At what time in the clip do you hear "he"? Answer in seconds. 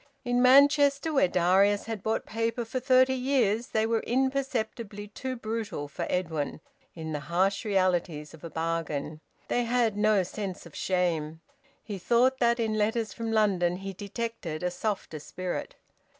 11.83-11.99, 13.75-13.93